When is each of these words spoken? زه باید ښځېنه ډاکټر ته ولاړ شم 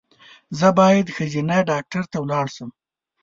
زه 0.59 0.67
باید 0.79 1.13
ښځېنه 1.15 1.57
ډاکټر 1.71 2.03
ته 2.11 2.17
ولاړ 2.23 2.45
شم 2.55 2.69